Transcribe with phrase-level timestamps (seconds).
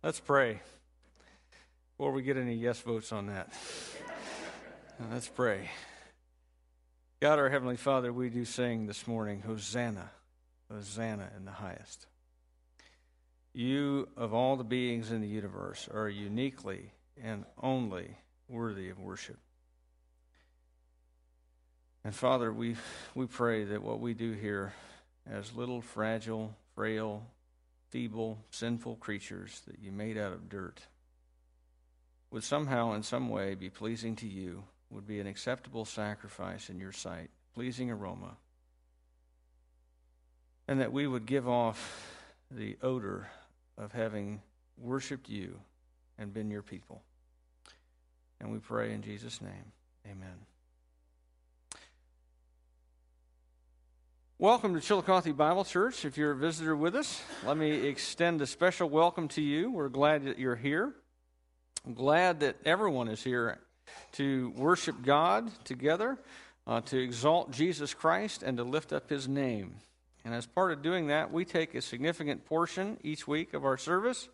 [0.00, 0.60] Let's pray
[1.90, 3.52] before we get any yes votes on that.
[5.00, 5.70] Uh, let's pray.
[7.18, 10.10] God, our Heavenly Father, we do sing this morning, Hosanna,
[10.70, 12.06] Hosanna in the highest.
[13.52, 18.18] You, of all the beings in the universe, are uniquely and only
[18.48, 19.38] worthy of worship.
[22.04, 22.76] And Father, we,
[23.16, 24.74] we pray that what we do here
[25.28, 27.24] as little, fragile, frail,
[27.90, 30.82] feeble, sinful creatures that you made out of dirt
[32.30, 36.78] would somehow, in some way, be pleasing to you, would be an acceptable sacrifice in
[36.78, 38.36] your sight, pleasing aroma,
[40.66, 42.14] and that we would give off
[42.50, 43.28] the odor
[43.76, 44.40] of having
[44.76, 45.58] worshiped you
[46.18, 47.02] and been your people.
[48.40, 49.72] And we pray in Jesus' name.
[50.06, 50.46] Amen.
[54.40, 56.04] Welcome to Chillicothe Bible Church.
[56.04, 59.72] If you're a visitor with us, let me extend a special welcome to you.
[59.72, 60.94] We're glad that you're here.
[61.84, 63.58] I'm glad that everyone is here
[64.12, 66.18] to worship God together,
[66.68, 69.74] uh, to exalt Jesus Christ, and to lift up his name.
[70.24, 73.76] And as part of doing that, we take a significant portion each week of our
[73.76, 74.28] service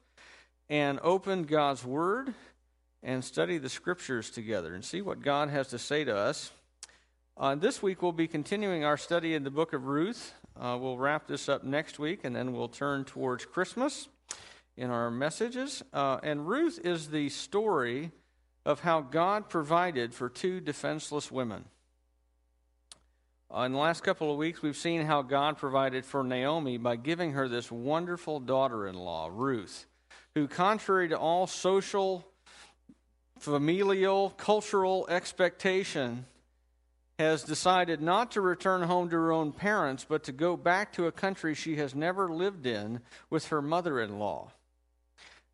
[0.69, 2.35] and open God's Word
[3.03, 6.51] and study the Scriptures together and see what God has to say to us
[7.37, 10.35] uh, this week we'll be continuing our study in the book of Ruth.
[10.57, 14.09] Uh, we'll wrap this up next week and then we'll turn towards Christmas
[14.77, 15.83] in our messages.
[15.93, 18.13] Uh, and Ruth is the story
[18.65, 21.65] of how God provided for two defenseless women.
[23.53, 26.95] Uh, in the last couple of weeks, we've seen how God provided for Naomi by
[26.95, 29.87] giving her this wonderful daughter in law, Ruth,
[30.37, 32.27] who, contrary to all social,
[33.39, 36.27] familial, cultural expectation,
[37.19, 41.07] has decided not to return home to her own parents, but to go back to
[41.07, 44.51] a country she has never lived in with her mother in law.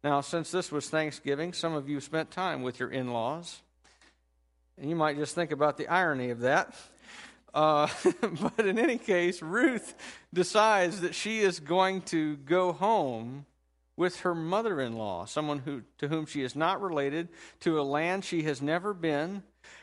[0.03, 3.61] Now, since this was Thanksgiving, some of you spent time with your in laws.
[4.79, 6.75] And you might just think about the irony of that.
[7.53, 7.89] Uh,
[8.57, 9.95] but in any case, Ruth
[10.33, 13.45] decides that she is going to go home
[13.99, 17.29] with her mother in law, someone who, to whom she is not related,
[17.61, 19.43] to a land she has never been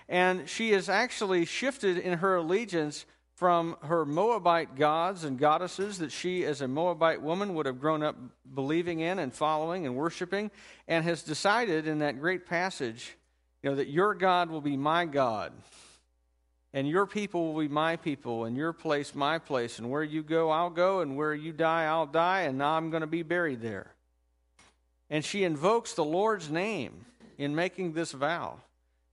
[0.09, 6.11] and she has actually shifted in her allegiance from her Moabite gods and goddesses that
[6.11, 8.15] she, as a Moabite woman, would have grown up
[8.55, 10.49] believing in and following and worshiping,
[10.87, 13.15] and has decided in that great passage,
[13.61, 15.53] you know, that your God will be my God,
[16.73, 20.23] and your people will be my people, and your place my place, and where you
[20.23, 23.21] go, I'll go, and where you die, I'll die, and now I'm going to be
[23.21, 23.93] buried there.
[25.11, 27.05] And she invokes the Lord's name
[27.37, 28.61] in making this vow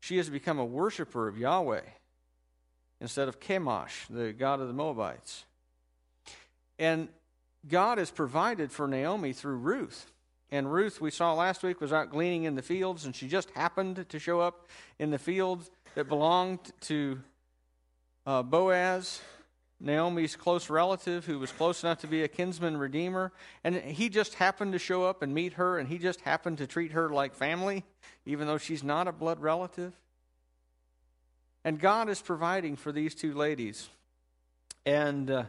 [0.05, 1.81] she has become a worshiper of Yahweh
[3.01, 5.47] instead of Chemosh, the god of the Moabites.
[6.79, 7.09] And
[7.67, 10.13] God has provided for Naomi through Ruth.
[10.51, 13.49] And Ruth, we saw last week, was out gleaning in the fields, and she just
[13.53, 14.67] happened to show up
[14.99, 17.19] in the fields that belonged to
[18.27, 19.23] uh, Boaz,
[19.81, 23.33] Naomi's close relative, who was close enough to be a kinsman redeemer.
[23.65, 26.67] And he just happened to show up and meet her, and he just happened to
[26.67, 27.85] treat her like family
[28.27, 29.93] even though she's not a blood relative.
[31.65, 33.89] And God is providing for these two ladies.
[34.85, 35.45] And, uh,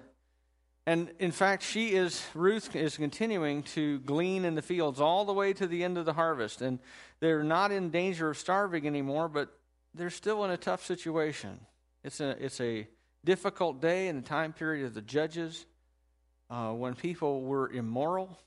[0.85, 5.33] and in fact, she is, Ruth is continuing to glean in the fields all the
[5.33, 6.61] way to the end of the harvest.
[6.61, 6.79] And
[7.19, 9.49] they're not in danger of starving anymore, but
[9.93, 11.59] they're still in a tough situation.
[12.03, 12.87] It's a, it's a
[13.25, 15.65] difficult day in the time period of the judges
[16.49, 18.37] uh, when people were immoral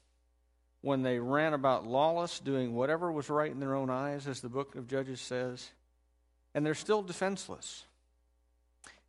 [0.81, 4.49] when they ran about lawless, doing whatever was right in their own eyes, as the
[4.49, 5.71] book of Judges says,
[6.55, 7.85] and they're still defenseless.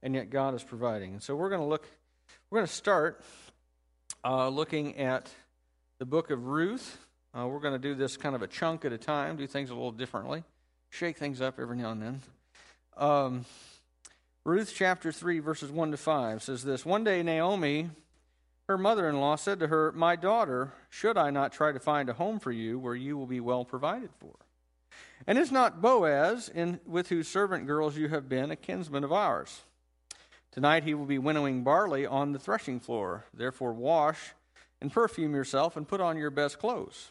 [0.01, 1.13] And yet God is providing.
[1.13, 1.87] And so we're going to look,
[2.49, 3.21] we're going to start
[4.23, 5.29] uh, looking at
[5.99, 6.97] the book of Ruth.
[7.37, 9.69] Uh, we're going to do this kind of a chunk at a time, do things
[9.69, 10.43] a little differently,
[10.89, 12.21] shake things up every now and then.
[12.97, 13.45] Um,
[14.45, 17.89] Ruth chapter 3, verses 1 to 5 says this One day Naomi
[18.69, 22.07] her mother in law said to her, My daughter, should I not try to find
[22.07, 24.35] a home for you where you will be well provided for?
[25.25, 29.11] And is not Boaz, in, with whose servant girls you have been, a kinsman of
[29.11, 29.61] ours?
[30.51, 33.25] Tonight he will be winnowing barley on the threshing floor.
[33.33, 34.33] Therefore, wash
[34.79, 37.09] and perfume yourself and put on your best clothes.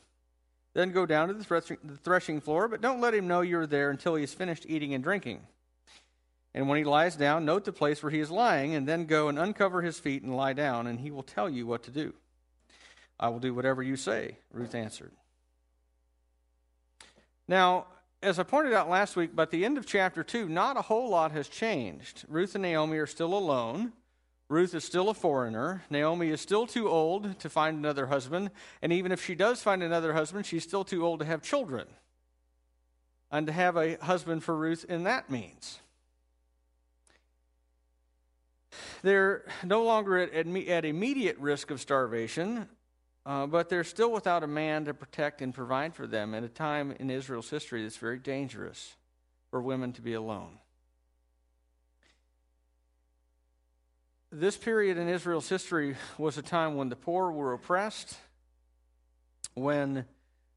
[0.75, 4.14] Then go down to the threshing, floor, but don't let him know you're there until
[4.14, 5.41] he has finished eating and drinking.
[6.58, 9.28] And when he lies down, note the place where he is lying, and then go
[9.28, 12.14] and uncover his feet and lie down, and he will tell you what to do.
[13.20, 15.12] I will do whatever you say, Ruth answered.
[17.46, 17.87] Now,
[18.25, 21.08] as I pointed out last week, by the end of chapter 2, not a whole
[21.10, 22.25] lot has changed.
[22.26, 23.93] Ruth and Naomi are still alone.
[24.49, 25.84] Ruth is still a foreigner.
[25.90, 28.50] Naomi is still too old to find another husband.
[28.82, 31.87] And even if she does find another husband, she's still too old to have children
[33.31, 35.78] and to have a husband for Ruth in that means.
[39.03, 42.69] They're no longer at, at immediate risk of starvation,
[43.25, 46.49] uh, but they're still without a man to protect and provide for them at a
[46.49, 48.97] time in Israel's history that's very dangerous
[49.50, 50.59] for women to be alone.
[54.31, 58.19] This period in Israel's history was a time when the poor were oppressed,
[59.55, 60.05] when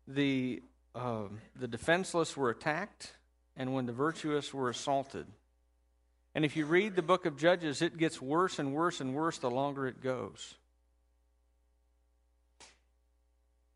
[0.08, 0.62] the,
[0.94, 1.24] uh,
[1.58, 3.14] the defenseless were attacked,
[3.56, 5.26] and when the virtuous were assaulted.
[6.34, 9.38] And if you read the book of Judges, it gets worse and worse and worse
[9.38, 10.56] the longer it goes.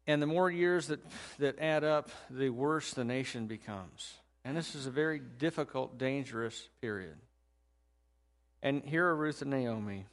[0.07, 0.99] And the more years that,
[1.39, 4.13] that add up, the worse the nation becomes.
[4.43, 7.15] And this is a very difficult, dangerous period.
[8.61, 10.05] And here are Ruth and Naomi.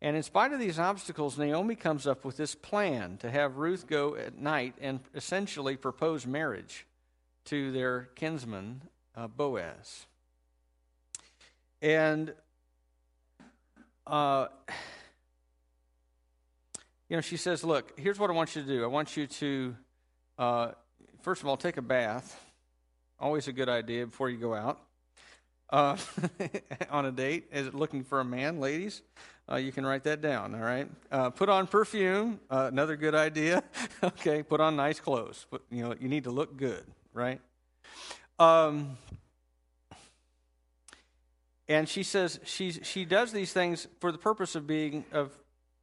[0.00, 3.86] And in spite of these obstacles, Naomi comes up with this plan to have Ruth
[3.86, 6.86] go at night and essentially propose marriage
[7.46, 8.82] to their kinsman,
[9.16, 10.06] uh, Boaz.
[11.84, 12.32] And,
[14.06, 14.46] uh,
[17.10, 18.82] you know, she says, Look, here's what I want you to do.
[18.82, 19.76] I want you to,
[20.38, 20.68] uh,
[21.20, 22.40] first of all, take a bath.
[23.20, 24.80] Always a good idea before you go out
[25.68, 25.98] uh,
[26.90, 27.48] on a date.
[27.52, 29.02] Is it looking for a man, ladies?
[29.46, 30.88] Uh, you can write that down, all right?
[31.12, 33.62] Uh, put on perfume, uh, another good idea.
[34.02, 35.44] okay, put on nice clothes.
[35.70, 37.42] You know, you need to look good, right?
[38.38, 38.96] Um,
[41.68, 45.36] and she says she's, she does these things for the purpose of being, of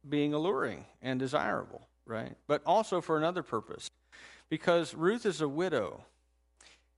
[0.08, 2.36] being alluring and desirable, right?
[2.46, 3.90] But also for another purpose.
[4.48, 6.04] Because Ruth is a widow.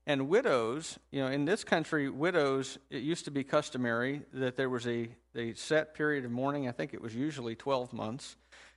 [0.07, 4.69] And widows, you know, in this country, widows, it used to be customary that there
[4.69, 6.67] was a, a set period of mourning.
[6.67, 8.35] I think it was usually 12 months,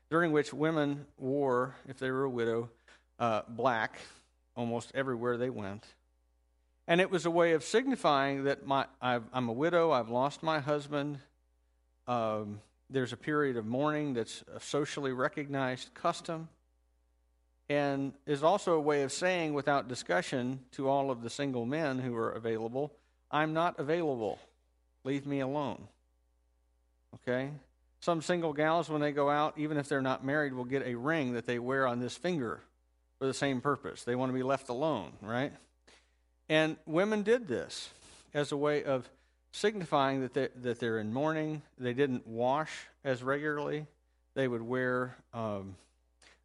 [0.08, 2.70] during which women wore, if they were a widow,
[3.18, 3.98] uh, black
[4.56, 5.84] almost everywhere they went.
[6.88, 10.42] And it was a way of signifying that my, i am a widow, I've lost
[10.42, 11.18] my husband.
[12.06, 16.48] Um, there's a period of mourning that's a socially recognized custom,
[17.68, 21.98] and is also a way of saying, without discussion, to all of the single men
[21.98, 22.90] who are available,
[23.30, 24.38] I'm not available.
[25.04, 25.88] Leave me alone.
[27.16, 27.50] Okay?
[28.00, 30.94] Some single gals, when they go out, even if they're not married, will get a
[30.94, 32.60] ring that they wear on this finger
[33.18, 34.04] for the same purpose.
[34.04, 35.52] They want to be left alone, right?
[36.48, 37.90] And women did this
[38.34, 39.08] as a way of
[39.52, 41.62] signifying that, they, that they're in mourning.
[41.78, 42.70] They didn't wash
[43.04, 43.86] as regularly.
[44.34, 45.76] They would wear um,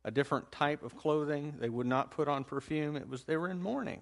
[0.03, 1.55] a different type of clothing.
[1.59, 2.95] They would not put on perfume.
[2.95, 4.01] It was they were in mourning.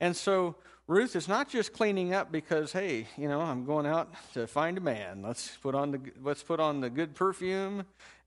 [0.00, 0.56] And so
[0.86, 4.78] Ruth is not just cleaning up because, hey, you know, I'm going out to find
[4.78, 5.22] a man.
[5.22, 7.84] Let's put on the let's put on the good perfume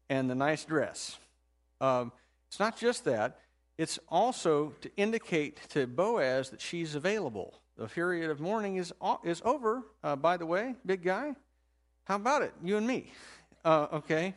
[0.10, 1.18] and the nice dress.
[1.80, 2.12] Um,
[2.48, 3.40] it's not just that.
[3.80, 7.62] It's also to indicate to Boaz that she's available.
[7.78, 8.92] The period of mourning is,
[9.24, 11.34] is over, uh, by the way, big guy.
[12.04, 12.54] How about it?
[12.62, 13.14] You and me.
[13.64, 14.34] Uh, okay.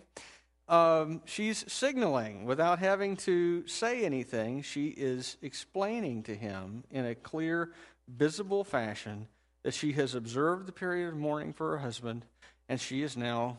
[0.68, 4.62] Um, she's signaling without having to say anything.
[4.62, 7.72] She is explaining to him in a clear,
[8.06, 9.26] visible fashion
[9.64, 12.24] that she has observed the period of mourning for her husband
[12.68, 13.58] and she is now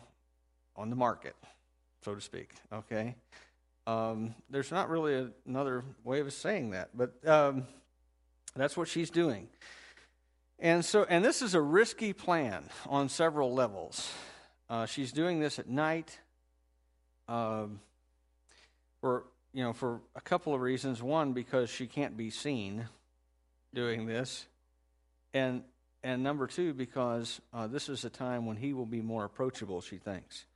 [0.76, 1.36] on the market,
[2.02, 2.52] so to speak.
[2.72, 3.16] Okay.
[3.86, 7.66] Um, there's not really a, another way of saying that, but um,
[8.56, 9.48] that's what she's doing.
[10.58, 14.10] And so, and this is a risky plan on several levels.
[14.70, 16.18] Uh, she's doing this at night
[17.28, 17.80] um,
[19.00, 21.02] for you know for a couple of reasons.
[21.02, 22.88] One, because she can't be seen
[23.74, 24.46] doing this,
[25.34, 25.62] and
[26.02, 29.80] and number two, because uh, this is a time when he will be more approachable.
[29.80, 30.46] She thinks.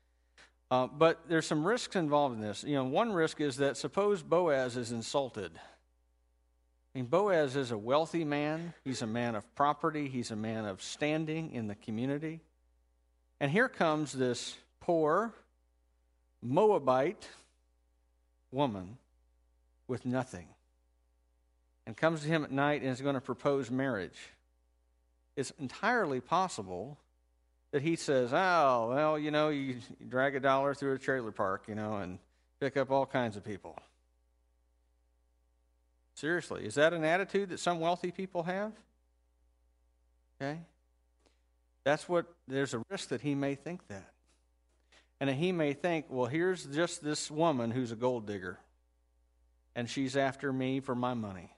[0.71, 2.63] Uh, but there's some risks involved in this.
[2.63, 5.53] You know, one risk is that suppose Boaz is insulted.
[5.57, 8.75] I mean, Boaz is a wealthy man.
[8.85, 10.09] He's a man of property.
[10.09, 12.41] He's a man of standing in the community.
[13.41, 15.33] And here comes this poor
[16.43, 17.29] Moabite
[18.51, 18.99] woman
[19.87, 20.49] with nothing
[21.87, 24.19] and comes to him at night and is going to propose marriage.
[25.37, 26.99] It's entirely possible
[27.71, 29.77] that he says, oh, well, you know, you,
[30.09, 32.19] drag a dollar through a trailer park, you know, and
[32.61, 33.77] pick up all kinds of people.
[36.15, 38.73] Seriously, is that an attitude that some wealthy people have?
[40.41, 40.59] Okay?
[41.85, 44.11] That's what, there's a risk that he may think that.
[45.21, 48.59] And he may think, well, here's just this woman who's a gold digger,
[49.75, 51.51] and she's after me for my money.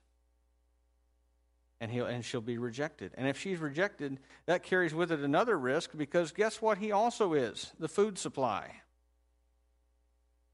[1.80, 3.12] And he'll and she'll be rejected.
[3.16, 7.32] And if she's rejected, that carries with it another risk because guess what he also
[7.32, 7.72] is?
[7.78, 8.82] The food supply.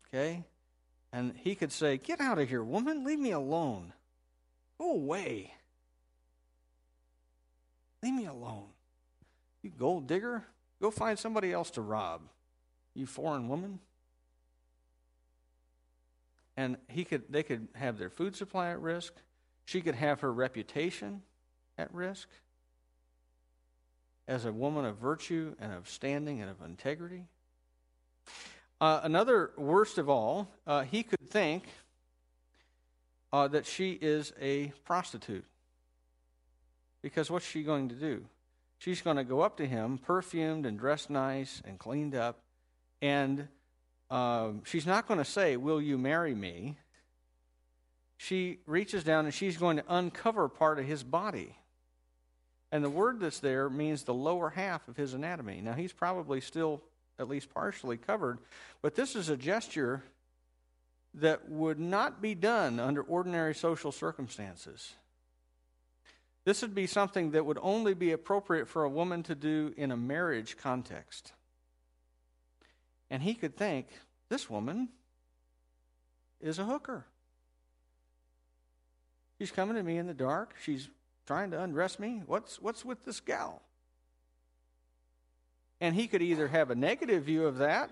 [0.06, 0.44] Okay?
[1.12, 3.04] And he could say, "Get out of here, woman.
[3.04, 3.92] Leave me alone.
[4.78, 5.52] Go away.
[8.02, 8.68] Leave me alone.
[9.62, 10.44] You gold digger,
[10.80, 12.22] go find somebody else to rob.
[12.94, 13.80] You foreign woman."
[16.56, 19.12] And he could they could have their food supply at risk
[19.66, 21.22] she could have her reputation
[21.76, 22.28] at risk
[24.26, 27.26] as a woman of virtue and of standing and of integrity.
[28.80, 31.64] Uh, another, worst of all, uh, he could think
[33.32, 35.44] uh, that she is a prostitute.
[37.02, 38.24] Because what's she going to do?
[38.78, 42.40] She's going to go up to him, perfumed and dressed nice and cleaned up,
[43.02, 43.48] and
[44.10, 46.76] um, she's not going to say, Will you marry me?
[48.16, 51.56] She reaches down and she's going to uncover part of his body.
[52.72, 55.60] And the word that's there means the lower half of his anatomy.
[55.60, 56.82] Now, he's probably still
[57.18, 58.38] at least partially covered,
[58.82, 60.02] but this is a gesture
[61.14, 64.94] that would not be done under ordinary social circumstances.
[66.44, 69.90] This would be something that would only be appropriate for a woman to do in
[69.90, 71.32] a marriage context.
[73.10, 73.88] And he could think,
[74.28, 74.88] this woman
[76.40, 77.06] is a hooker.
[79.38, 80.54] She's coming to me in the dark.
[80.62, 80.88] She's
[81.26, 82.22] trying to undress me.
[82.26, 83.60] What's, what's with this gal?
[85.80, 87.90] And he could either have a negative view of that,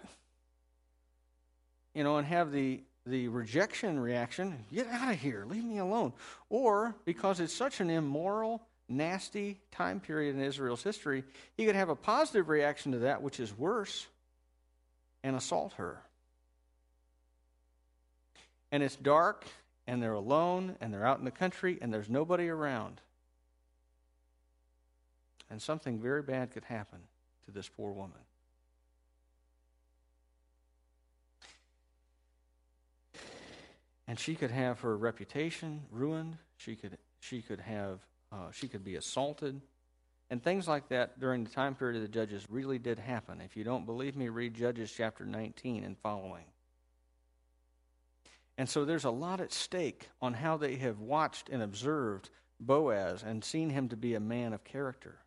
[1.95, 6.15] you know, and have the, the rejection reaction get out of here, leave me alone.
[6.49, 11.25] Or because it's such an immoral, nasty time period in Israel's history,
[11.57, 14.07] he could have a positive reaction to that, which is worse,
[15.23, 16.01] and assault her.
[18.73, 19.45] And it's dark
[19.87, 23.01] and they're alone and they're out in the country and there's nobody around.
[25.51, 26.99] And something very bad could happen
[27.45, 28.19] to this poor woman.
[34.07, 36.37] And she could have her reputation ruined.
[36.57, 38.01] She could, she could have,
[38.33, 39.61] uh, she could be assaulted.
[40.31, 43.41] And things like that during the time period of the judges really did happen.
[43.41, 46.45] If you don't believe me, read Judges chapter 19 and following.
[48.57, 52.31] And so there's a lot at stake on how they have watched and observed
[52.61, 55.19] Boaz and seen him to be a man of character.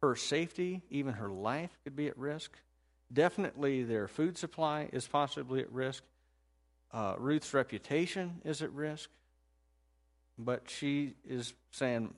[0.00, 2.52] Her safety, even her life, could be at risk.
[3.12, 6.04] Definitely their food supply is possibly at risk.
[6.92, 9.10] Uh, Ruth's reputation is at risk.
[10.38, 12.14] But she is saying,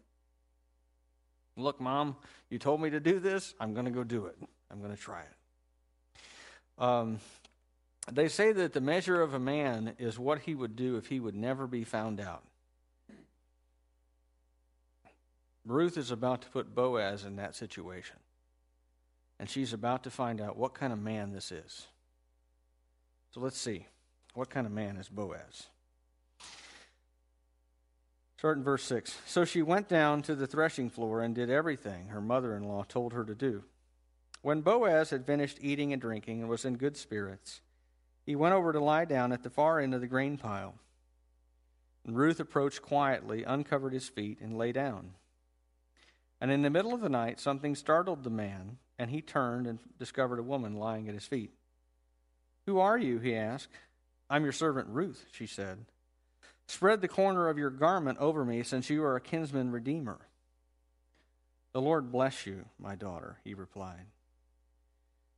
[1.57, 2.17] Look, Mom,
[2.51, 3.55] you told me to do this.
[3.61, 4.37] I'm going to go do it.
[4.71, 6.83] I'm going to try it.
[6.83, 7.21] Um,
[8.13, 11.21] they say that the measure of a man is what he would do if he
[11.21, 12.43] would never be found out.
[15.65, 18.17] Ruth is about to put Boaz in that situation.
[19.39, 21.87] And she's about to find out what kind of man this is.
[23.33, 23.87] So let's see.
[24.35, 25.67] What kind of man is Boaz?
[28.37, 29.19] Start in verse 6.
[29.27, 32.85] So she went down to the threshing floor and did everything her mother in law
[32.87, 33.65] told her to do.
[34.43, 37.63] When Boaz had finished eating and drinking and was in good spirits,
[38.25, 40.75] he went over to lie down at the far end of the grain pile.
[42.07, 45.15] And Ruth approached quietly, uncovered his feet, and lay down.
[46.41, 49.79] And in the middle of the night, something startled the man, and he turned and
[49.99, 51.53] discovered a woman lying at his feet.
[52.67, 53.19] Who are you?
[53.19, 53.69] he asked.
[54.29, 55.85] I'm your servant Ruth, she said.
[56.67, 60.19] Spread the corner of your garment over me, since you are a kinsman redeemer.
[61.73, 64.07] The Lord bless you, my daughter, he replied.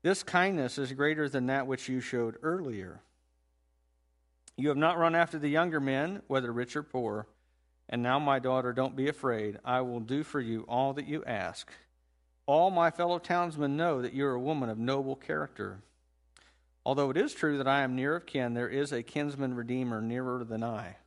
[0.06, 3.00] This kindness is greater than that which you showed earlier.
[4.56, 7.26] You have not run after the younger men, whether rich or poor.
[7.88, 9.58] And now, my daughter, don't be afraid.
[9.64, 11.72] I will do for you all that you ask.
[12.46, 15.80] All my fellow townsmen know that you are a woman of noble character.
[16.84, 20.00] Although it is true that I am near of kin, there is a kinsman redeemer
[20.00, 20.98] nearer than I.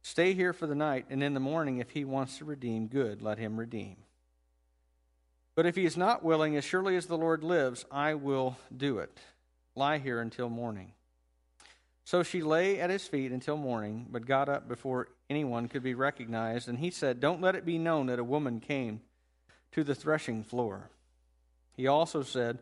[0.00, 3.20] Stay here for the night, and in the morning, if he wants to redeem, good,
[3.20, 4.03] let him redeem.
[5.54, 8.98] But if he is not willing, as surely as the Lord lives, I will do
[8.98, 9.18] it.
[9.76, 10.92] Lie here until morning.
[12.04, 15.94] So she lay at his feet until morning, but got up before anyone could be
[15.94, 16.68] recognized.
[16.68, 19.00] And he said, Don't let it be known that a woman came
[19.72, 20.90] to the threshing floor.
[21.76, 22.58] He also said,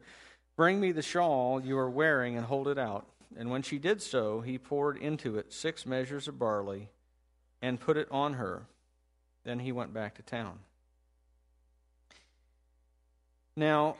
[0.57, 3.07] Bring me the shawl you are wearing and hold it out.
[3.37, 6.91] And when she did so, he poured into it six measures of barley
[7.61, 8.67] and put it on her.
[9.45, 10.61] Then he went back to town.
[13.57, 13.97] Now,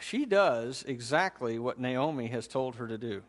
[0.00, 3.22] she does exactly what Naomi has told her to do.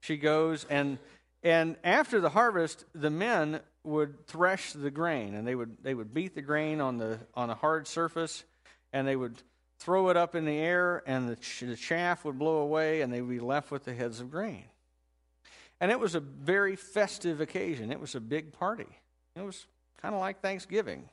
[0.00, 0.98] She goes and
[1.42, 6.12] And after the harvest, the men would thresh the grain, and they would they would
[6.12, 8.44] beat the grain on the on a hard surface,
[8.92, 9.42] and they would
[9.78, 13.10] throw it up in the air, and the, ch- the chaff would blow away, and
[13.10, 14.64] they would be left with the heads of grain.
[15.80, 17.90] And it was a very festive occasion.
[17.90, 18.98] It was a big party.
[19.34, 19.66] It was
[20.02, 21.08] kind of like Thanksgiving.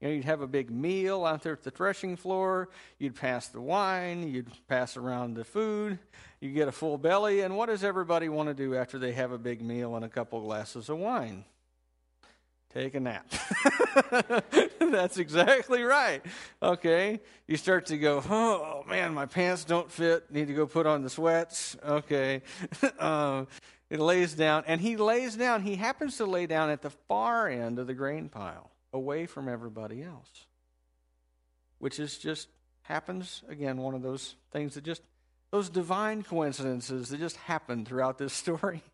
[0.00, 2.68] You know, you'd have a big meal out there at the threshing floor.
[2.98, 4.28] You'd pass the wine.
[4.28, 5.98] You'd pass around the food.
[6.40, 7.40] You get a full belly.
[7.40, 10.08] And what does everybody want to do after they have a big meal and a
[10.08, 11.44] couple glasses of wine?
[12.72, 13.26] Take a nap.
[14.78, 16.22] That's exactly right.
[16.62, 17.20] Okay.
[17.48, 20.30] You start to go, oh man, my pants don't fit.
[20.30, 21.76] Need to go put on the sweats.
[21.84, 22.42] Okay.
[23.00, 23.48] um,
[23.90, 24.62] it lays down.
[24.68, 25.62] And he lays down.
[25.62, 29.48] He happens to lay down at the far end of the grain pile away from
[29.48, 30.46] everybody else.
[31.78, 32.48] Which is just
[32.82, 35.02] happens, again, one of those things that just,
[35.50, 38.82] those divine coincidences that just happen throughout this story.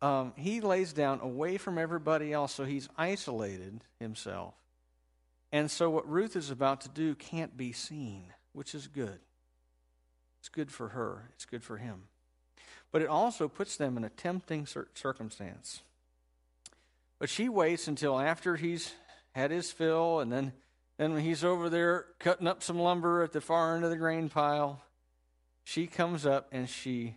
[0.00, 4.54] Um, he lays down away from everybody else, so he's isolated himself.
[5.50, 9.18] And so, what Ruth is about to do can't be seen, which is good.
[10.38, 12.04] It's good for her, it's good for him.
[12.92, 15.82] But it also puts them in a tempting circumstance.
[17.18, 18.92] But she waits until after he's
[19.32, 20.52] had his fill, and then,
[20.96, 23.96] then when he's over there cutting up some lumber at the far end of the
[23.96, 24.82] grain pile,
[25.64, 27.16] she comes up and she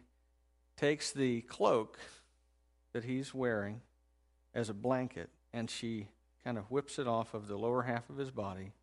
[0.75, 1.99] takes the cloak
[2.93, 3.81] that he's wearing
[4.53, 6.07] as a blanket and she
[6.43, 8.73] kind of whips it off of the lower half of his body.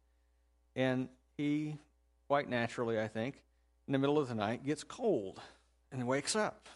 [0.76, 1.76] And he,
[2.28, 3.42] quite naturally, I think,
[3.86, 5.40] in the middle of the night, gets cold
[5.90, 6.68] and wakes up.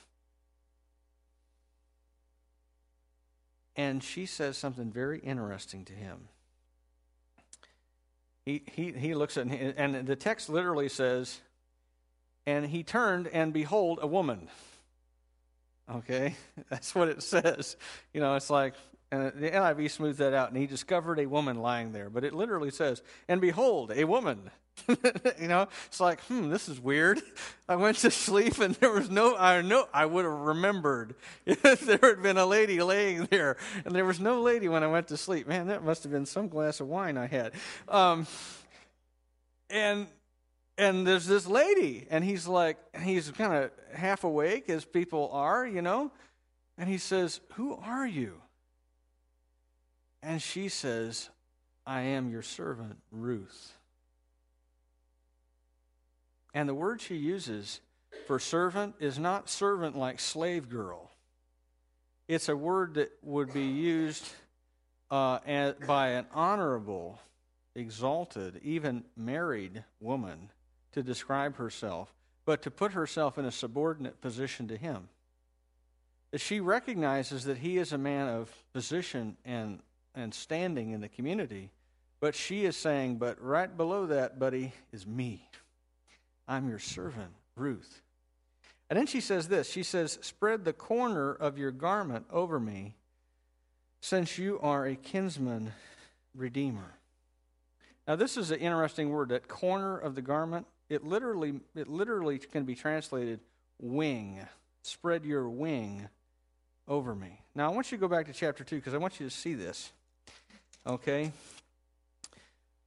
[3.76, 6.28] And she says something very interesting to him.
[8.44, 11.40] He, he, he looks at, and the text literally says,
[12.44, 14.48] and he turned, and behold, a woman.
[15.90, 16.34] Okay?
[16.68, 17.76] That's what it says.
[18.12, 18.74] You know, it's like,
[19.10, 22.10] and the NIV smoothed that out, and he discovered a woman lying there.
[22.10, 24.50] But it literally says, and behold, a woman.
[25.40, 27.20] you know, it's like, hmm, this is weird.
[27.68, 31.14] I went to sleep and there was no, I know, I would have remembered
[31.46, 34.88] if there had been a lady laying there, and there was no lady when I
[34.88, 35.46] went to sleep.
[35.46, 37.52] Man, that must have been some glass of wine I had.
[37.88, 38.26] Um,
[39.70, 40.06] and
[40.78, 45.66] and there's this lady, and he's like, he's kind of half awake as people are,
[45.66, 46.10] you know,
[46.78, 48.40] and he says, "Who are you?"
[50.22, 51.28] And she says,
[51.86, 53.74] "I am your servant, Ruth."
[56.54, 57.80] And the word she uses
[58.26, 61.10] for servant is not servant like slave girl.
[62.28, 64.26] It's a word that would be used
[65.10, 65.38] uh,
[65.86, 67.20] by an honorable,
[67.74, 70.50] exalted, even married woman
[70.92, 75.08] to describe herself, but to put herself in a subordinate position to him.
[76.36, 79.80] She recognizes that he is a man of position and,
[80.14, 81.70] and standing in the community,
[82.20, 85.46] but she is saying, But right below that, buddy, is me.
[86.46, 88.02] I'm your servant, Ruth.
[88.90, 92.94] And then she says this She says, Spread the corner of your garment over me,
[94.00, 95.72] since you are a kinsman
[96.34, 96.94] redeemer.
[98.06, 100.66] Now, this is an interesting word, that corner of the garment.
[100.88, 103.40] It literally, it literally can be translated
[103.80, 104.40] wing.
[104.82, 106.08] Spread your wing
[106.88, 107.40] over me.
[107.54, 109.34] Now, I want you to go back to chapter 2 because I want you to
[109.34, 109.90] see this.
[110.86, 111.32] Okay?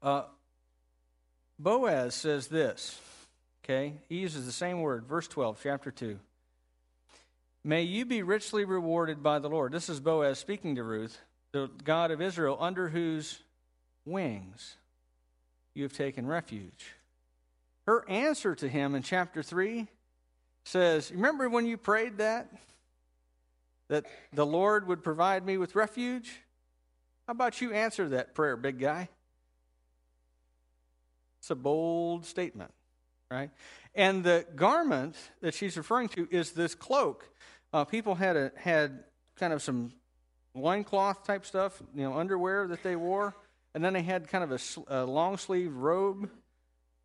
[0.04, 0.24] Uh,
[1.58, 3.00] Boaz says this.
[3.66, 3.96] Okay?
[4.08, 6.20] He uses the same word, verse 12, chapter 2.
[7.64, 9.72] May you be richly rewarded by the Lord.
[9.72, 11.20] This is Boaz speaking to Ruth,
[11.52, 13.40] the God of Israel, under whose
[14.06, 14.76] wings
[15.74, 16.94] you have taken refuge.
[17.88, 19.88] Her answer to him in chapter 3
[20.64, 22.48] says, Remember when you prayed that?
[23.88, 26.40] That the Lord would provide me with refuge?
[27.26, 29.10] How about you answer that prayer, big guy?
[31.40, 32.72] It's a bold statement
[33.30, 33.50] right?
[33.94, 37.30] And the garment that she's referring to is this cloak.
[37.74, 39.04] Uh, people had a, had
[39.36, 39.94] kind of some
[40.54, 43.36] loincloth type stuff, you know, underwear that they wore,
[43.74, 46.30] and then they had kind of a, a long sleeve robe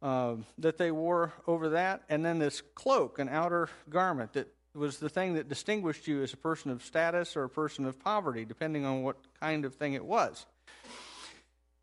[0.02, 4.98] uh, that they wore over that, and then this cloak, an outer garment that was
[4.98, 8.44] the thing that distinguished you as a person of status or a person of poverty,
[8.44, 10.46] depending on what kind of thing it was.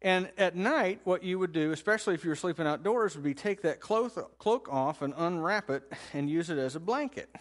[0.02, 3.34] And at night, what you would do, especially if you were sleeping outdoors, would be
[3.34, 7.34] take that cloak off and unwrap it and use it as a blanket.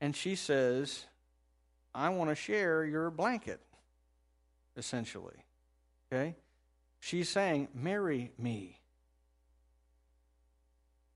[0.00, 1.06] And she says,
[1.94, 3.60] I want to share your blanket,
[4.76, 5.36] essentially.
[6.12, 6.36] Okay?
[7.00, 8.78] She's saying, Marry me.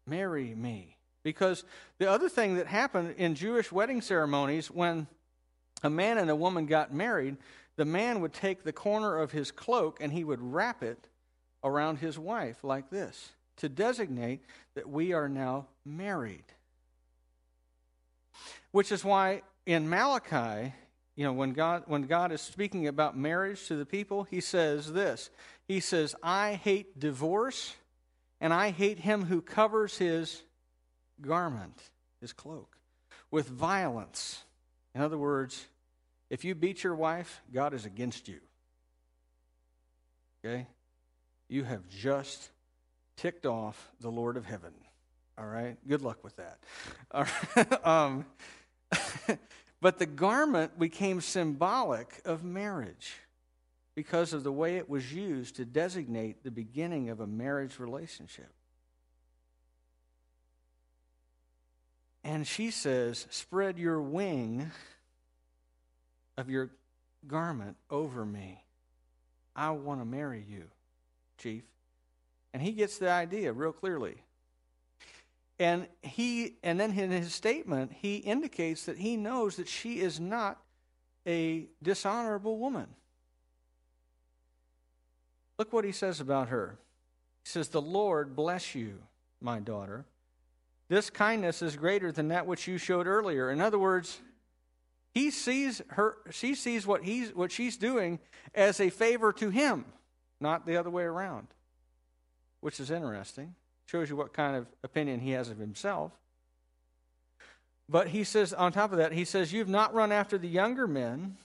[0.07, 0.97] Marry me.
[1.23, 1.65] Because
[1.99, 5.07] the other thing that happened in Jewish wedding ceremonies, when
[5.83, 7.37] a man and a woman got married,
[7.77, 11.09] the man would take the corner of his cloak and he would wrap it
[11.63, 14.43] around his wife like this to designate
[14.75, 16.45] that we are now married.
[18.71, 20.75] Which is why in Malachi,
[21.17, 24.93] you know, when God when God is speaking about marriage to the people, he says
[24.93, 25.31] this.
[25.67, 27.77] He says, "I hate divorce,
[28.41, 30.43] and I hate him who covers his
[31.21, 32.77] garment, his cloak,
[33.31, 34.43] with violence."
[34.95, 35.67] In other words,
[36.35, 38.41] if you beat your wife, God is against you.
[40.45, 40.67] Okay?
[41.49, 42.51] You have just
[43.15, 44.73] ticked off the Lord of heaven.
[45.39, 45.77] All right?
[45.87, 46.59] Good luck with that.
[47.13, 47.25] All
[47.57, 47.87] right.
[47.87, 48.27] um,
[49.81, 53.15] but the garment became symbolic of marriage
[53.95, 58.51] because of the way it was used to designate the beginning of a marriage relationship.
[62.25, 64.73] And she says, Spread your wing
[66.37, 66.71] of your
[67.27, 68.63] garment over me.
[69.57, 70.65] I want to marry you,
[71.39, 71.63] chief.
[72.53, 74.17] And he gets the idea real clearly.
[75.59, 80.19] And he and then in his statement, he indicates that he knows that she is
[80.19, 80.61] not
[81.27, 82.89] a dishonorable woman.
[85.59, 86.79] Look what he says about her.
[87.45, 88.99] He says, The Lord bless you,
[89.41, 90.05] my daughter.
[90.89, 93.51] This kindness is greater than that which you showed earlier.
[93.51, 94.21] In other words,
[95.15, 98.19] he sees her she sees what he's what she's doing
[98.55, 99.85] as a favor to him,
[100.41, 101.47] not the other way around.
[102.61, 103.55] Which is interesting.
[103.87, 106.13] Shows you what kind of opinion he has of himself.
[107.89, 110.87] But he says, on top of that, he says, You've not run after the younger
[110.87, 111.37] men,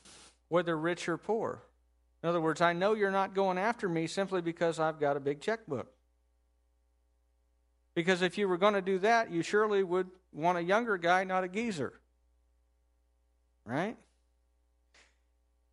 [0.47, 1.61] whether rich or poor.
[2.23, 5.19] In other words, I know you're not going after me simply because I've got a
[5.19, 5.91] big checkbook.
[7.93, 11.23] Because if you were going to do that, you surely would want a younger guy,
[11.23, 11.93] not a geezer.
[13.69, 13.97] Right?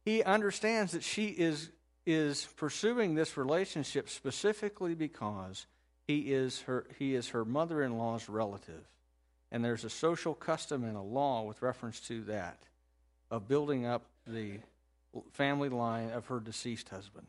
[0.05, 1.71] He understands that she is,
[2.05, 5.67] is pursuing this relationship specifically because
[6.07, 8.85] he is her, he is her mother in law's relative.
[9.51, 12.59] And there's a social custom and a law with reference to that
[13.31, 14.59] of building up the
[15.33, 17.29] family line of her deceased husband.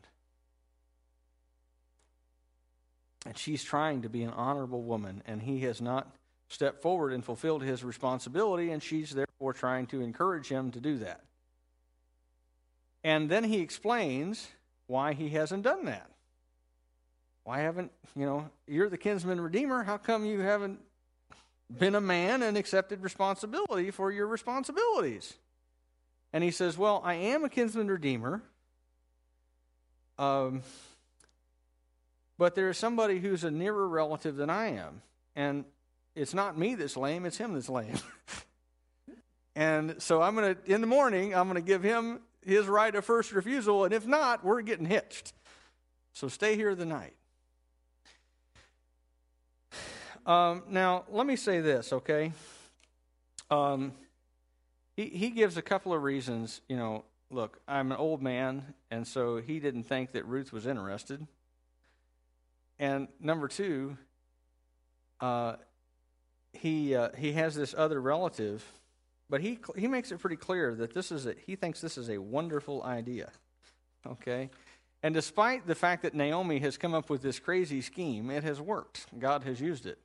[3.24, 6.14] And she's trying to be an honorable woman, and he has not
[6.48, 10.98] stepped forward and fulfilled his responsibility, and she's therefore trying to encourage him to do
[10.98, 11.20] that.
[13.04, 14.48] And then he explains
[14.86, 16.10] why he hasn't done that.
[17.44, 19.82] Why haven't, you know, you're the kinsman redeemer.
[19.82, 20.80] How come you haven't
[21.78, 25.34] been a man and accepted responsibility for your responsibilities?
[26.32, 28.42] And he says, Well, I am a kinsman redeemer.
[30.18, 30.62] Um,
[32.36, 35.02] but there is somebody who's a nearer relative than I am.
[35.34, 35.64] And
[36.14, 37.98] it's not me that's lame, it's him that's lame.
[39.56, 42.94] and so I'm going to, in the morning, I'm going to give him his right
[42.94, 43.84] of first refusal.
[43.84, 45.32] And if not, we're getting hitched.
[46.12, 47.14] So stay here the night.
[50.26, 52.32] Um, now, let me say this, okay?
[53.50, 53.92] Um,
[54.94, 56.60] he, he gives a couple of reasons.
[56.68, 60.66] You know, look, I'm an old man, and so he didn't think that Ruth was
[60.66, 61.26] interested.
[62.78, 63.96] And number two,
[65.20, 65.56] uh,
[66.52, 68.64] he uh, he has this other relative,
[69.28, 72.08] but he he makes it pretty clear that this is a, he thinks this is
[72.08, 73.30] a wonderful idea.
[74.06, 74.50] Okay,
[75.02, 78.60] and despite the fact that Naomi has come up with this crazy scheme, it has
[78.60, 79.06] worked.
[79.18, 79.98] God has used it.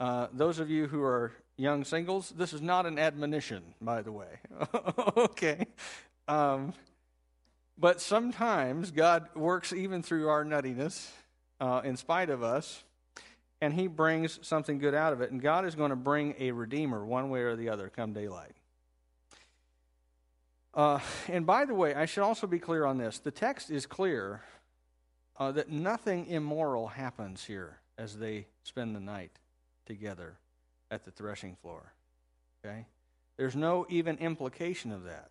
[0.00, 4.10] Uh, those of you who are young singles, this is not an admonition, by the
[4.10, 4.40] way.
[5.16, 5.66] okay.
[6.26, 6.72] Um,
[7.78, 11.10] but sometimes God works even through our nuttiness,
[11.60, 12.82] uh, in spite of us,
[13.64, 15.30] and He brings something good out of it.
[15.30, 18.54] And God is going to bring a Redeemer one way or the other come daylight.
[20.74, 23.18] Uh, and by the way, I should also be clear on this.
[23.18, 24.42] The text is clear
[25.38, 29.32] uh, that nothing immoral happens here as they spend the night
[29.86, 30.34] together
[30.90, 31.94] at the threshing floor.
[32.64, 32.84] Okay?
[33.38, 35.30] There's no even implication of that.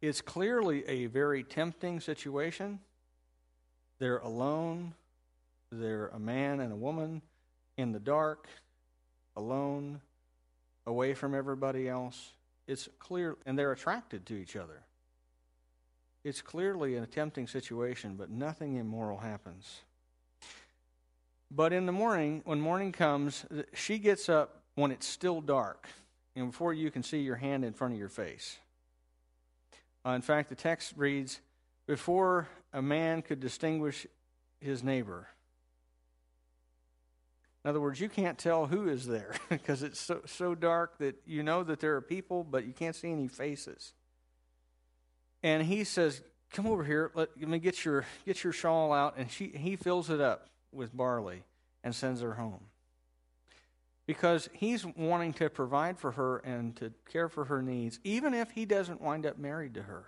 [0.00, 2.80] It's clearly a very tempting situation.
[4.00, 4.94] They're alone,
[5.70, 7.22] they're a man and a woman
[7.76, 8.48] in the dark,
[9.36, 10.00] alone,
[10.86, 12.32] away from everybody else.
[12.66, 14.82] It's clear, and they're attracted to each other.
[16.24, 19.82] It's clearly an tempting situation, but nothing immoral happens.
[21.50, 25.88] But in the morning, when morning comes, she gets up when it's still dark
[26.36, 28.58] and before you can see your hand in front of your face.
[30.04, 31.40] Uh, in fact, the text reads
[31.86, 34.06] Before a man could distinguish
[34.60, 35.28] his neighbor.
[37.64, 41.16] In other words, you can't tell who is there because it's so, so dark that
[41.26, 43.92] you know that there are people, but you can't see any faces.
[45.42, 49.18] And he says, Come over here, let, let me get your, get your shawl out.
[49.18, 51.42] And she, he fills it up with barley
[51.84, 52.60] and sends her home.
[54.06, 58.50] Because he's wanting to provide for her and to care for her needs, even if
[58.50, 60.06] he doesn't wind up married to her.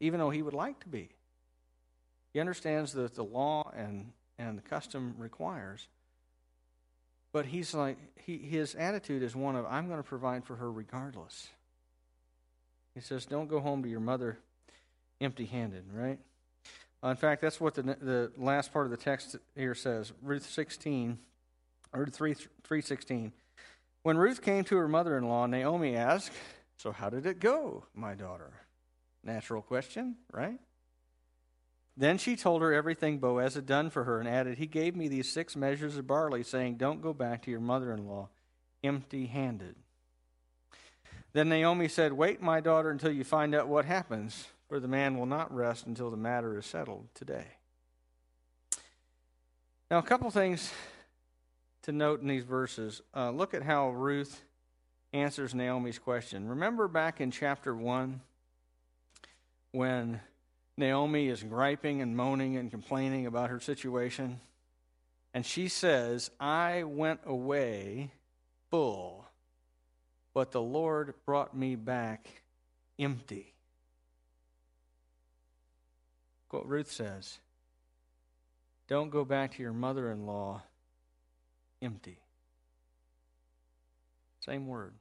[0.00, 1.08] Even though he would like to be.
[2.34, 5.86] He understands that the law and, and the custom requires.
[7.32, 10.70] But he's like, he, his attitude is one of, I'm going to provide for her
[10.70, 11.48] regardless.
[12.94, 14.38] He says, Don't go home to your mother
[15.20, 16.18] empty handed, right?
[17.02, 20.12] Uh, in fact, that's what the, the last part of the text here says.
[20.20, 21.18] Ruth 16,
[21.92, 23.32] or 3, 316.
[24.02, 26.32] When Ruth came to her mother in law, Naomi asked,
[26.78, 28.52] So how did it go, my daughter?
[29.22, 30.58] Natural question, right?
[31.96, 35.08] Then she told her everything Boaz had done for her and added, He gave me
[35.08, 38.28] these six measures of barley, saying, Don't go back to your mother in law
[38.84, 39.74] empty handed.
[41.32, 45.18] Then Naomi said, Wait, my daughter, until you find out what happens, for the man
[45.18, 47.46] will not rest until the matter is settled today.
[49.90, 50.72] Now, a couple things
[51.82, 53.02] to note in these verses.
[53.14, 54.42] Uh, look at how Ruth
[55.12, 56.48] answers Naomi's question.
[56.48, 58.20] Remember back in chapter 1
[59.72, 60.20] when
[60.76, 64.40] Naomi is griping and moaning and complaining about her situation?
[65.32, 68.10] And she says, I went away
[68.70, 69.24] full
[70.34, 72.42] but the Lord brought me back
[72.98, 73.54] empty.
[76.50, 77.38] What Ruth says
[78.86, 80.62] Don't go back to your mother in law
[81.80, 82.18] empty.
[84.40, 84.92] Same word.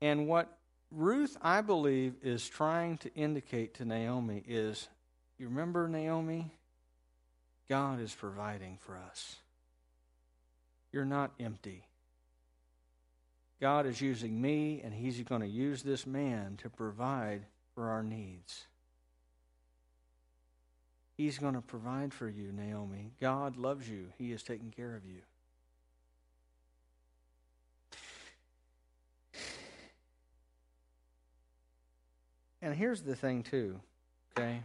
[0.00, 0.58] And what
[0.94, 4.88] Ruth, I believe, is trying to indicate to Naomi is
[5.38, 6.52] you remember, Naomi?
[7.68, 9.36] God is providing for us.
[10.92, 11.86] You're not empty.
[13.60, 18.02] God is using me, and He's going to use this man to provide for our
[18.02, 18.66] needs.
[21.16, 23.12] He's going to provide for you, Naomi.
[23.20, 25.22] God loves you, He is taking care of you.
[32.62, 33.80] And here's the thing, too,
[34.38, 34.62] okay?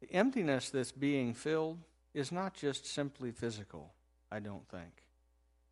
[0.00, 1.78] The emptiness that's being filled
[2.14, 3.92] is not just simply physical,
[4.32, 5.04] I don't think.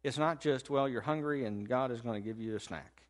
[0.04, 3.02] It's not just, well, you're hungry and God is going to give you a snack.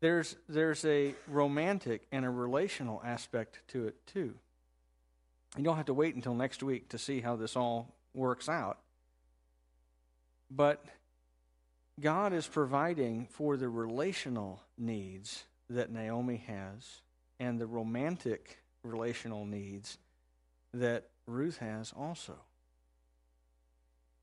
[0.00, 4.34] There's, there's a romantic and a relational aspect to it, too.
[5.56, 8.78] You don't have to wait until next week to see how this all works out.
[10.50, 10.84] But
[12.00, 17.00] God is providing for the relational needs that Naomi has
[17.40, 19.98] and the romantic relational needs
[20.72, 22.34] that Ruth has also.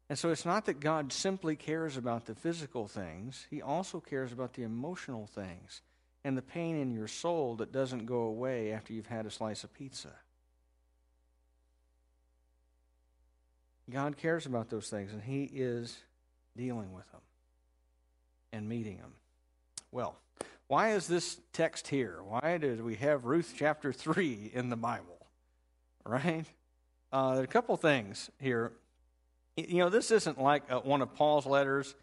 [0.10, 4.32] And so it's not that God simply cares about the physical things, He also cares
[4.32, 5.82] about the emotional things
[6.24, 9.64] and the pain in your soul that doesn't go away after you've had a slice
[9.64, 10.12] of pizza.
[13.90, 15.98] God cares about those things, and He is
[16.56, 17.22] dealing with them
[18.54, 19.14] and meeting them.
[19.92, 20.16] Well,
[20.72, 22.20] why is this text here?
[22.26, 25.28] Why did we have Ruth chapter 3 in the Bible?
[26.06, 26.46] Right?
[27.12, 28.72] Uh, there are a couple things here.
[29.58, 31.94] You know, this isn't like a, one of Paul's letters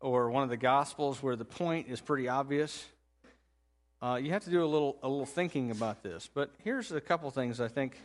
[0.00, 2.84] or one of the Gospels where the point is pretty obvious.
[4.02, 6.28] Uh, you have to do a little a little thinking about this.
[6.32, 7.96] But here's a couple things I think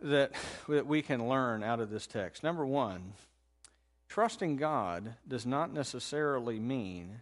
[0.00, 0.32] that
[0.66, 2.42] that we can learn out of this text.
[2.42, 3.12] Number one,
[4.08, 7.20] trusting God does not necessarily mean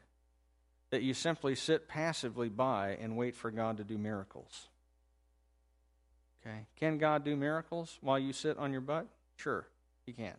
[0.95, 4.69] that you simply sit passively by and wait for God to do miracles.
[6.41, 9.09] Okay, can God do miracles while you sit on your butt?
[9.37, 9.67] Sure.
[10.07, 10.35] He can.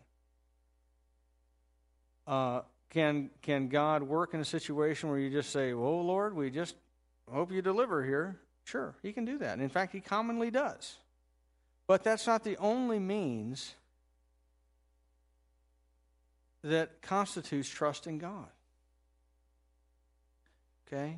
[2.25, 6.49] Uh, can can God work in a situation where you just say, "Oh Lord, we
[6.49, 6.75] just
[7.29, 8.39] hope you deliver here"?
[8.63, 9.55] Sure, He can do that.
[9.55, 10.95] And in fact, He commonly does.
[11.85, 13.75] But that's not the only means
[16.63, 18.47] that constitutes trust in God.
[20.87, 21.17] Okay?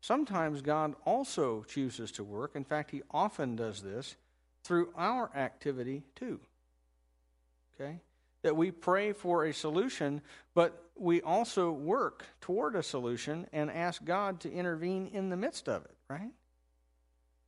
[0.00, 2.52] Sometimes God also chooses to work.
[2.54, 4.16] In fact, He often does this
[4.62, 6.40] through our activity too
[7.80, 8.00] okay?
[8.42, 10.22] That we pray for a solution,
[10.54, 15.68] but we also work toward a solution and ask God to intervene in the midst
[15.68, 16.32] of it, right?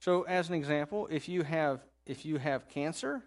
[0.01, 3.22] So as an example, if you have if you have cancer,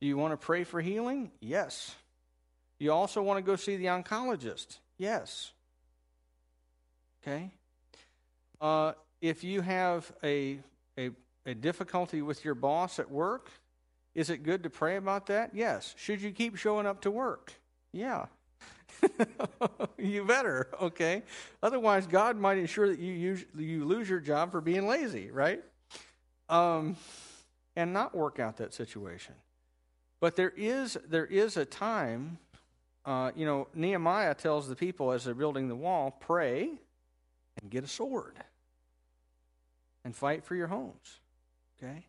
[0.00, 1.30] do you want to pray for healing?
[1.40, 1.94] Yes.
[2.80, 4.78] You also want to go see the oncologist?
[4.98, 5.52] Yes.
[7.22, 7.52] Okay?
[8.60, 10.58] Uh, if you have a,
[10.98, 11.10] a,
[11.46, 13.50] a difficulty with your boss at work,
[14.14, 15.50] Is it good to pray about that?
[15.54, 15.94] Yes.
[15.96, 17.52] Should you keep showing up to work?
[17.92, 18.26] Yeah.
[19.98, 21.22] you better, okay?
[21.62, 25.62] Otherwise, God might ensure that you use, you lose your job for being lazy, right?
[26.48, 26.96] Um,
[27.76, 29.34] and not work out that situation.
[30.20, 32.38] But there is there is a time,
[33.04, 36.70] uh, you know, Nehemiah tells the people as they're building the wall, pray
[37.60, 38.36] and get a sword
[40.04, 41.20] and fight for your homes.
[41.76, 42.06] Okay?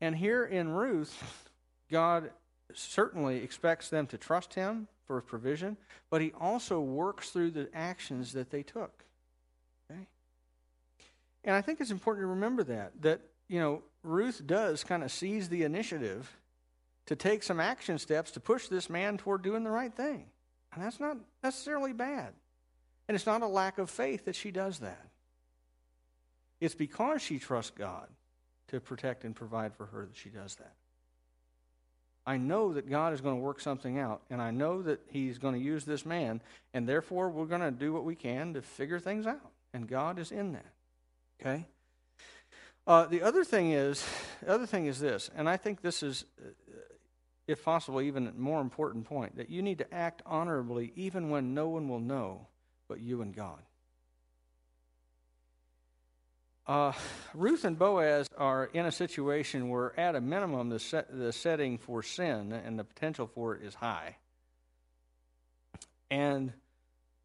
[0.00, 1.22] And here in Ruth,
[1.90, 2.30] God
[2.74, 5.76] certainly expects them to trust him for provision,
[6.10, 9.04] but he also works through the actions that they took.
[9.90, 10.06] Okay?
[11.44, 15.12] And I think it's important to remember that that you know, Ruth does kind of
[15.12, 16.38] seize the initiative
[17.04, 20.24] to take some action steps to push this man toward doing the right thing.
[20.72, 22.32] And that's not necessarily bad.
[23.12, 25.06] And it's not a lack of faith that she does that.
[26.62, 28.08] It's because she trusts God
[28.68, 30.72] to protect and provide for her that she does that.
[32.24, 35.36] I know that God is going to work something out, and I know that He's
[35.36, 36.40] going to use this man,
[36.72, 39.50] and therefore we're going to do what we can to figure things out.
[39.74, 40.72] And God is in that.
[41.38, 41.66] Okay?
[42.86, 44.02] Uh, the other thing is,
[44.40, 46.48] the other thing is this, and I think this is, uh,
[47.46, 51.52] if possible, even a more important point that you need to act honorably even when
[51.52, 52.46] no one will know
[52.92, 53.62] but you and God.
[56.66, 56.92] Uh,
[57.32, 61.78] Ruth and Boaz are in a situation where, at a minimum, the, set, the setting
[61.78, 64.16] for sin and the potential for it is high.
[66.10, 66.52] And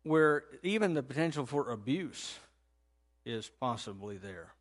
[0.04, 2.40] where even the potential for abuse
[3.26, 4.54] is possibly there.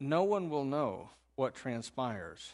[0.00, 2.50] No one will know what transpires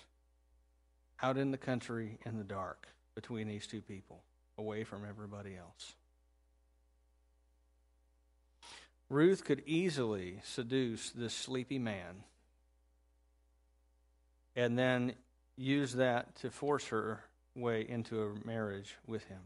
[1.22, 4.22] out in the country in the dark between these two people,
[4.58, 5.94] away from everybody else.
[9.08, 12.24] Ruth could easily seduce this sleepy man
[14.56, 15.14] and then
[15.56, 17.22] use that to force her
[17.54, 19.40] way into a marriage with him.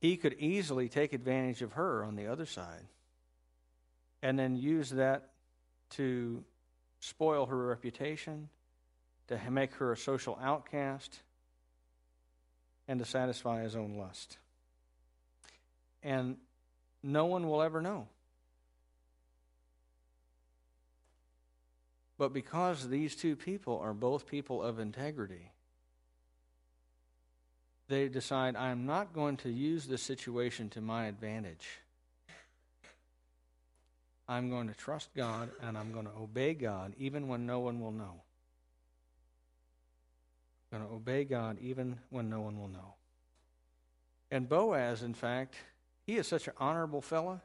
[0.00, 2.86] He could easily take advantage of her on the other side
[4.22, 5.30] and then use that
[5.90, 6.42] to
[7.00, 8.48] spoil her reputation,
[9.28, 11.20] to make her a social outcast,
[12.90, 14.36] and to satisfy his own lust.
[16.02, 16.38] And
[17.04, 18.08] no one will ever know.
[22.18, 25.52] But because these two people are both people of integrity,
[27.86, 31.68] they decide, I'm not going to use this situation to my advantage.
[34.28, 37.78] I'm going to trust God and I'm going to obey God even when no one
[37.78, 38.22] will know.
[40.70, 42.94] Going to obey God even when no one will know.
[44.30, 45.56] And Boaz, in fact,
[46.06, 47.40] he is such an honorable fellow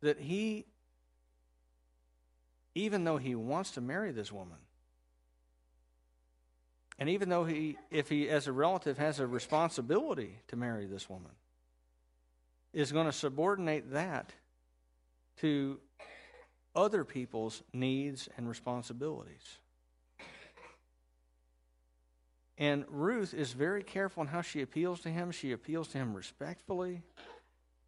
[0.00, 0.64] that he,
[2.74, 4.58] even though he wants to marry this woman,
[6.98, 11.10] and even though he, if he, as a relative, has a responsibility to marry this
[11.10, 11.32] woman,
[12.72, 14.32] is going to subordinate that
[15.40, 15.78] to
[16.74, 19.58] other people's needs and responsibilities.
[22.58, 25.30] And Ruth is very careful in how she appeals to him.
[25.30, 27.02] She appeals to him respectfully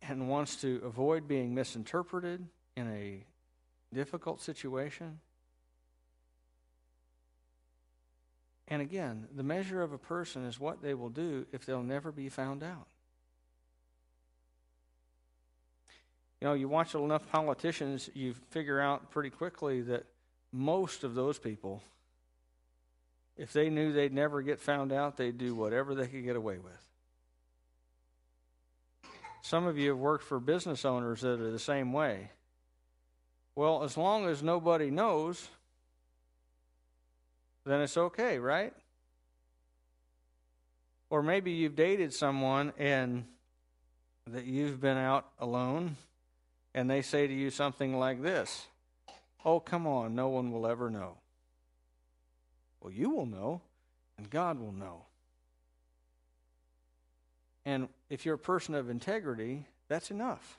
[0.02, 3.24] and wants to avoid being misinterpreted in a
[3.94, 5.20] difficult situation.
[8.68, 12.12] And again, the measure of a person is what they will do if they'll never
[12.12, 12.86] be found out.
[16.40, 20.04] You know, you watch enough politicians, you figure out pretty quickly that
[20.52, 21.82] most of those people,
[23.38, 26.58] if they knew they'd never get found out, they'd do whatever they could get away
[26.58, 26.88] with.
[29.40, 32.32] Some of you have worked for business owners that are the same way.
[33.54, 35.48] Well, as long as nobody knows,
[37.64, 38.74] then it's okay, right?
[41.08, 43.24] Or maybe you've dated someone and
[44.26, 45.96] that you've been out alone
[46.74, 48.66] and they say to you something like this
[49.44, 51.16] Oh, come on, no one will ever know.
[52.80, 53.60] Well, you will know,
[54.16, 55.02] and God will know.
[57.64, 60.58] And if you're a person of integrity, that's enough.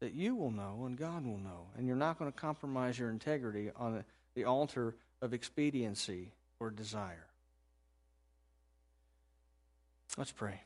[0.00, 1.66] That you will know and God will know.
[1.76, 4.04] And you're not going to compromise your integrity on
[4.34, 7.26] the, altar of expediency or desire.
[10.16, 10.60] Let's pray.